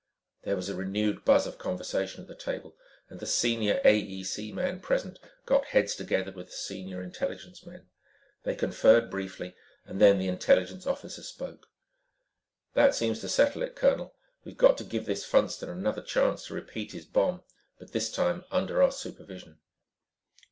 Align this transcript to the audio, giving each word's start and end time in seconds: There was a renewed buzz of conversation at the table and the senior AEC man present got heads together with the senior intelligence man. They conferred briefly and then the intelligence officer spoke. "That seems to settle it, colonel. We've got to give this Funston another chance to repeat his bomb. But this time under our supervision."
There 0.41 0.55
was 0.55 0.67
a 0.67 0.73
renewed 0.73 1.23
buzz 1.25 1.45
of 1.45 1.59
conversation 1.59 2.21
at 2.21 2.27
the 2.27 2.33
table 2.33 2.75
and 3.07 3.19
the 3.19 3.27
senior 3.27 3.79
AEC 3.85 4.51
man 4.51 4.79
present 4.79 5.19
got 5.45 5.65
heads 5.65 5.93
together 5.93 6.31
with 6.31 6.47
the 6.47 6.53
senior 6.55 7.03
intelligence 7.03 7.63
man. 7.67 7.87
They 8.41 8.55
conferred 8.55 9.11
briefly 9.11 9.55
and 9.85 10.01
then 10.01 10.17
the 10.17 10.27
intelligence 10.27 10.87
officer 10.87 11.21
spoke. 11.21 11.67
"That 12.73 12.95
seems 12.95 13.19
to 13.21 13.29
settle 13.29 13.61
it, 13.61 13.75
colonel. 13.75 14.15
We've 14.43 14.57
got 14.57 14.75
to 14.79 14.83
give 14.83 15.05
this 15.05 15.23
Funston 15.23 15.69
another 15.69 16.01
chance 16.01 16.47
to 16.47 16.55
repeat 16.55 16.93
his 16.93 17.05
bomb. 17.05 17.43
But 17.77 17.91
this 17.91 18.11
time 18.11 18.43
under 18.49 18.81
our 18.81 18.91
supervision." 18.91 19.59